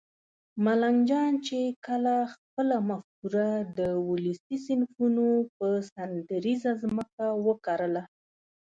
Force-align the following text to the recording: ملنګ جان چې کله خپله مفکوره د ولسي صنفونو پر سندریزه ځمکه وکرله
ملنګ 0.65 0.99
جان 1.09 1.33
چې 1.47 1.57
کله 1.87 2.15
خپله 2.33 2.77
مفکوره 2.89 3.49
د 3.77 3.79
ولسي 4.09 4.57
صنفونو 4.67 5.27
پر 5.55 5.71
سندریزه 5.93 6.71
ځمکه 6.83 7.25
وکرله 7.45 8.03